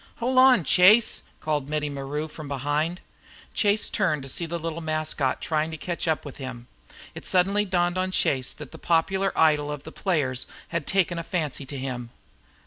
"Hol' 0.15 0.39
on, 0.39 0.63
Chase," 0.63 1.21
called 1.41 1.69
Mittie 1.69 1.87
Maru 1.91 2.27
from 2.27 2.47
behind. 2.47 3.01
Chase 3.53 3.87
turned 3.87 4.23
to 4.23 4.29
see 4.29 4.47
the 4.47 4.57
little 4.57 4.81
mascot 4.81 5.41
trying 5.41 5.69
to 5.69 5.77
catch 5.77 6.07
up 6.07 6.25
with 6.25 6.37
him. 6.37 6.65
It 7.13 7.23
suddenly 7.27 7.65
dawned 7.65 7.99
on 7.99 8.09
Chase 8.09 8.51
that 8.55 8.71
the 8.71 8.79
popular 8.79 9.31
idol 9.37 9.71
of 9.71 9.83
the 9.83 9.91
players 9.91 10.47
had 10.69 10.87
taken 10.87 11.19
a 11.19 11.23
fancy 11.23 11.67
to 11.67 11.77
him. 11.77 12.09